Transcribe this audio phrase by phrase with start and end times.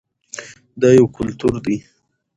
[0.81, 1.77] دا یو کلتور دی.